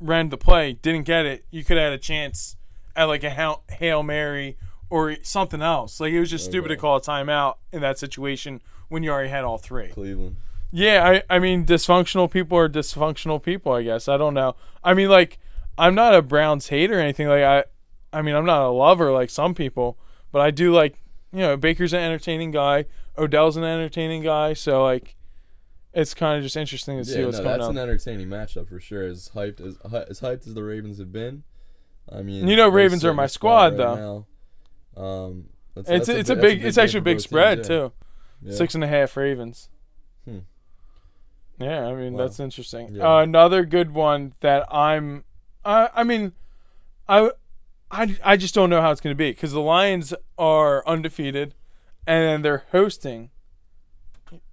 [0.00, 2.56] ran the play, didn't get it, you could have had a chance
[2.94, 4.56] at like a Hail- Mary
[4.90, 6.00] or something else.
[6.00, 9.28] Like it was just stupid to call a timeout in that situation when you already
[9.28, 9.88] had all three.
[9.88, 10.36] Cleveland.
[10.70, 13.72] Yeah, I, I mean, dysfunctional people are dysfunctional people.
[13.72, 14.54] I guess I don't know.
[14.84, 15.38] I mean, like,
[15.78, 17.26] I'm not a Browns hater or anything.
[17.28, 17.64] Like, I,
[18.12, 19.98] I mean, I'm not a lover like some people,
[20.30, 21.00] but I do like,
[21.32, 22.84] you know, Baker's an entertaining guy.
[23.16, 24.52] Odell's an entertaining guy.
[24.52, 25.16] So like,
[25.94, 27.76] it's kind of just interesting to see Yeah, what's no, going that's on.
[27.76, 29.02] an entertaining matchup for sure.
[29.04, 29.76] As hyped as
[30.08, 31.42] as hyped as the Ravens have been,
[32.10, 34.26] I mean, You know Ravens are my a squad, right though.
[34.96, 35.02] now.
[35.02, 37.68] Um, that's, it's that's it's a bi- big, that's it's actually a big spread teams,
[37.68, 37.76] yeah.
[37.78, 37.92] too.
[38.42, 38.54] Yeah.
[38.54, 39.68] Six and a half Ravens.
[40.24, 40.38] Hmm.
[41.60, 42.24] Yeah, I mean Wow.
[42.24, 43.00] that's interesting.
[43.00, 45.24] Uh, another good one that I'm,
[45.64, 46.32] I I mean,
[47.08, 47.30] I,
[47.90, 51.54] I, I just don't know how it's going to be because the Lions are undefeated,
[52.06, 53.30] and they're hosting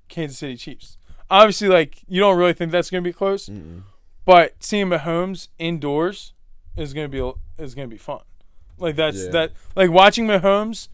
[0.07, 0.97] Kansas City Chiefs.
[1.29, 3.81] Obviously, like you don't really think that's going to be close, Mm-mm.
[4.25, 6.33] but seeing Mahomes indoors
[6.77, 8.21] is going to be is going to be fun.
[8.77, 9.31] Like that's Yeah.
[9.31, 10.87] that like watching Mahomes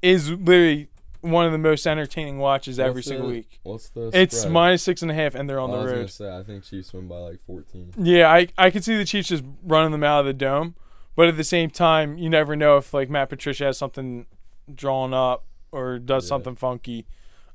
[0.00, 0.88] is literally
[1.20, 3.58] one of the most entertaining watches every What's single the- week.
[3.62, 4.10] What's the?
[4.12, 4.52] It's spread?
[4.52, 6.10] minus six and a half, and they're on I the was gonna road.
[6.10, 7.94] say I think Chiefs win by like 14.
[7.98, 10.74] Yeah, I I could see the Chiefs just running them out of the dome,
[11.16, 14.26] but at the same time, you never know if like Matt Patricia has something
[14.74, 16.28] drawn up or does Yeah.
[16.28, 17.06] something funky.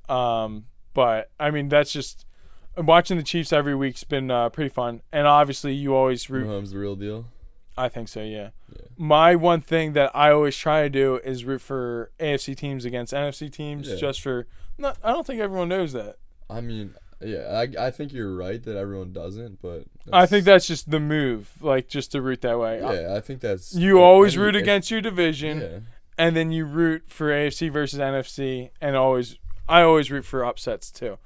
[0.07, 2.25] Um, but I mean, that's just
[2.77, 6.47] watching the Chiefs every week's been uh, pretty fun, and obviously you always root.
[6.47, 7.25] Mahomes the real deal.
[7.77, 8.49] I think so, yeah.
[8.75, 8.81] Yeah.
[8.97, 13.13] My one thing that I always try to do is root for AFC teams against
[13.13, 13.95] NFC teams, Yeah.
[13.95, 14.47] just for.
[14.77, 16.17] No, I don't think everyone knows that.
[16.49, 17.47] I mean, yeah,
[17.79, 21.51] I, I think you're right that everyone doesn't, but I think that's just the move,
[21.61, 22.79] like just to root that way.
[22.81, 25.79] yeah, I think that's You if always root against your division, Yeah,
[26.17, 29.37] and then you root for AFC versus NFC, and always
[29.69, 31.17] I always root for upsets too.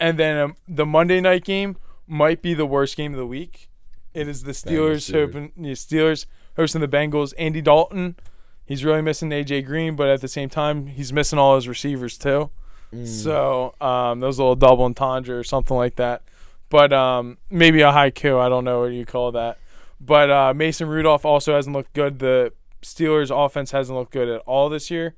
[0.00, 1.76] And then um, the Monday night game
[2.08, 3.68] might be the worst game of the week.
[4.14, 6.26] It is the Steelers hoping the Steelers
[6.56, 7.32] hosting the Bengals.
[7.38, 8.16] Andy Dalton,
[8.64, 12.18] he's really missing AJ Green, but at the same time, he's missing all his receivers
[12.18, 12.50] too.
[12.92, 13.06] Mm.
[13.06, 16.22] So um, those little double entendre or something like that.
[16.68, 18.38] But um, maybe a haiku.
[18.38, 19.58] I don't know what you call that.
[20.00, 22.18] But uh, Mason Rudolph also hasn't looked good.
[22.18, 22.52] The
[22.82, 25.14] Steelers' offense hasn't looked good at all this year.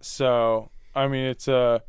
[0.00, 1.82] So I mean, it's a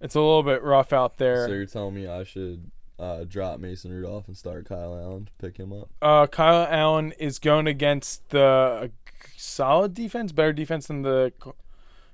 [0.00, 1.46] it's a little bit rough out there.
[1.46, 5.32] So you're telling me I should uh, drop Mason Rudolph and start Kyle Allen to
[5.38, 5.88] pick him up?
[6.00, 8.90] Uh, Kyle Allen is going against the
[9.36, 11.32] solid defense, better defense than the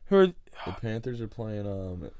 [0.07, 1.67] who are The Panthers are playing.
[1.67, 2.11] Um,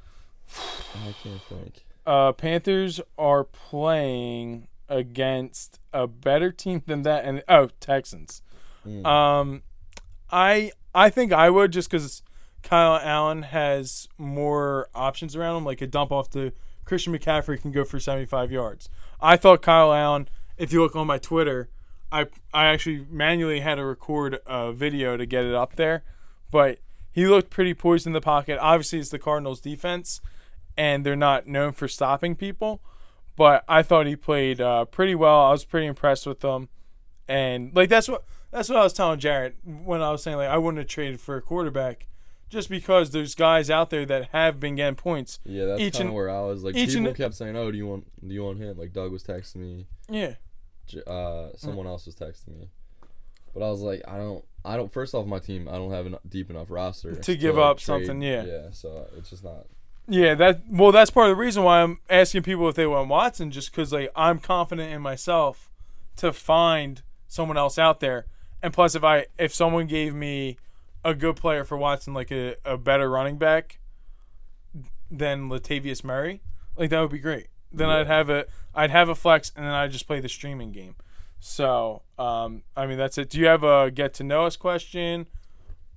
[0.95, 1.85] I can't think.
[2.07, 8.43] uh, Panthers are playing against a better team than that, and oh, Texans.
[8.87, 9.07] Mm.
[9.07, 9.63] Um,
[10.31, 12.23] I I think I would just because
[12.63, 16.53] Kyle Allen has more options around him, like a dump off to
[16.85, 18.89] Christian McCaffrey can go for seventy five yards.
[19.21, 20.29] I thought Kyle Allen.
[20.57, 21.71] If you look on my Twitter,
[22.13, 26.03] I I actually manually had to record a video to get it up there,
[26.51, 26.79] but
[27.13, 28.59] he looked pretty poised in the pocket.
[28.61, 30.21] Obviously, it's the Cardinals' defense,
[30.77, 32.81] and they're not known for stopping people.
[33.37, 35.47] But I thought he played uh, pretty well.
[35.47, 36.69] I was pretty impressed with him,
[37.27, 40.49] and like that's what that's what I was telling Jarrett when I was saying like
[40.49, 42.07] I wouldn't have traded for a quarterback,
[42.51, 45.39] just because there's guys out there that have been getting points.
[45.45, 46.63] Yeah, that's Each kind and- of where I was.
[46.63, 49.11] Like people and- kept saying, "Oh, do you want do you want him?" Like Doug
[49.13, 49.87] was texting me.
[50.11, 50.35] Yeah,
[51.07, 52.69] Uh, someone else was texting me,
[53.55, 54.93] but I was like, I don't, I don't.
[54.93, 57.81] First off, my team, I don't have a deep enough roster To give like, up
[57.81, 58.45] something, yeah.
[58.45, 58.67] yeah.
[58.73, 59.67] So it's just not.
[60.09, 60.35] yeah.
[60.35, 63.51] That well, that's part of the reason why I'm asking people if they want Watson,
[63.53, 65.71] just because like I'm confident in myself
[66.17, 68.27] to find someone else out there,
[68.61, 70.57] and plus if I if someone gave me
[71.05, 73.79] a good player for Watson, like a, a better running back
[75.11, 76.43] than Latavius Murray,
[76.77, 77.49] like that would be great.
[77.73, 77.99] Then Yeah.
[77.99, 80.73] I'd have a I'd have a flex, and then I would just play the streaming
[80.73, 80.95] game.
[81.41, 83.31] So, um, I mean that's it.
[83.31, 85.27] Do you have a get to know us question,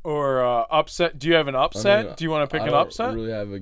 [0.04, 1.20] or uh, upset?
[1.20, 2.06] Do you have an upset?
[2.06, 3.13] mean, Do you want to pick I an don't upset?
[3.13, 3.62] Really have a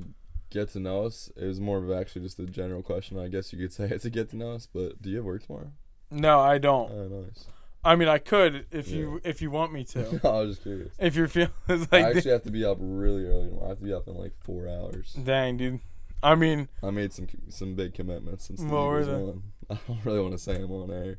[0.49, 1.31] get to know us.
[1.35, 3.17] It was more of actually just a general question.
[3.17, 4.67] I guess you could say it's a get to know us.
[4.71, 5.71] But do you have work tomorrow?
[6.11, 6.91] No, I don't.
[6.91, 7.45] Oh, nice.
[7.83, 10.19] I mean, I could if you if you want me to.
[10.23, 10.93] I was just curious.
[10.99, 13.65] if you're feeling I like, actually have to be up really early tomorrow.
[13.65, 15.13] I have to be up in like four hours.
[15.13, 15.79] dang, dude.
[16.23, 19.13] I mean, I made some some big commitments since the What were they?
[19.13, 19.43] won.
[19.71, 21.17] I don't really want to say them on air.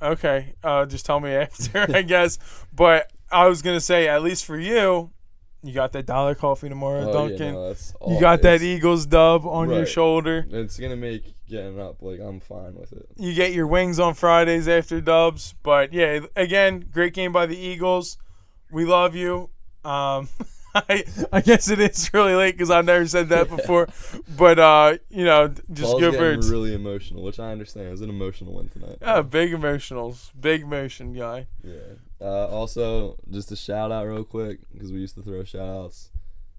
[0.00, 0.54] okay.
[0.64, 2.38] Uh, just tell me after, I guess.
[2.72, 5.10] But I was gonna say, at least for you,
[5.62, 7.38] you got that dollar coffee tomorrow, Oh, Dunkin'.
[7.46, 10.46] yeah, no, that's you got that Eagles dub on your shoulder.
[10.50, 13.06] It's gonna make getting up like I'm fine with it.
[13.16, 15.54] You get your wings on Fridays after dubs.
[15.62, 18.18] But yeah, again, great game by the Eagles.
[18.70, 19.50] We love you.
[19.84, 20.28] Um,
[20.74, 23.88] I I guess it is really late because I've never said that before.
[24.36, 26.50] but uh, you know, just Paul's go getting birds.
[26.50, 27.88] really emotional, which I understand.
[27.88, 28.98] It was an emotional one tonight.
[29.00, 31.46] Yeah, big emotionals, big emotion guy.
[31.64, 31.72] Yeah.
[32.20, 36.10] Uh, also, just a shout out real quick because we used to throw shout outs.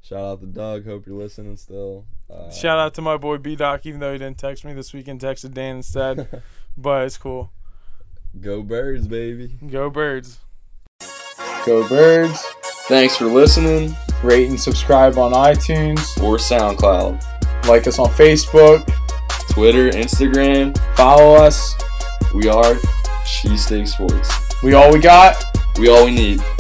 [0.02, 0.86] Shout out to Doug.
[0.86, 2.06] Hope you're listening still.
[2.30, 4.94] Uh, Shout out to my boy B Doc, even though he didn't text me this
[4.94, 6.42] weekend, texted Dan instead.
[6.78, 7.52] but it's cool.
[8.40, 9.58] Go Birds, baby.
[9.70, 10.40] Go birds.
[11.66, 12.42] Go Birds.
[12.88, 13.96] Thanks for listening.
[14.24, 16.00] Rate and subscribe on iTunes.
[16.24, 18.86] Or SoundCloud, Like us on Facebook.
[19.52, 20.78] Twitter, Instagram.
[20.96, 21.76] Follow us.
[22.34, 22.76] We are
[23.26, 24.30] Cheesesteak Sports.
[24.64, 25.44] We all we got.
[25.78, 26.59] We all we need.